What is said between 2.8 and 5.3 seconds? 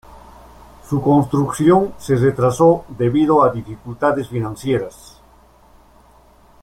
debido a dificultades financieras.